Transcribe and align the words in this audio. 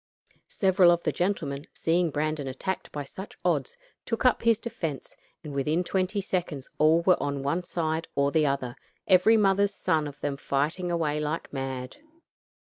Several 0.47 0.89
of 0.89 1.03
the 1.03 1.11
gentlemen, 1.11 1.67
seeing 1.75 2.09
Brandon 2.09 2.47
attacked 2.47 2.91
by 2.91 3.03
such 3.03 3.37
odds, 3.45 3.77
took 4.03 4.25
up 4.25 4.41
his 4.41 4.57
defense, 4.59 5.15
and 5.43 5.53
within 5.53 5.83
twenty 5.83 6.21
seconds 6.21 6.71
all 6.79 7.03
were 7.03 7.21
on 7.21 7.43
one 7.43 7.61
side 7.61 8.07
or 8.15 8.31
the 8.31 8.47
other, 8.47 8.75
every 9.07 9.37
mother's 9.37 9.75
son 9.75 10.07
of 10.07 10.19
them 10.19 10.37
fighting 10.37 10.89
away 10.89 11.19
like 11.19 11.53
mad. 11.53 11.97